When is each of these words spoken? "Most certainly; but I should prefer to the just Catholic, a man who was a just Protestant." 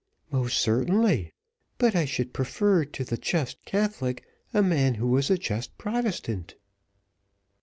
"Most 0.31 0.57
certainly; 0.57 1.31
but 1.77 1.95
I 1.95 2.05
should 2.05 2.33
prefer 2.33 2.85
to 2.85 3.03
the 3.03 3.17
just 3.17 3.63
Catholic, 3.65 4.25
a 4.51 4.63
man 4.63 4.95
who 4.95 5.05
was 5.05 5.29
a 5.29 5.37
just 5.37 5.77
Protestant." 5.77 6.55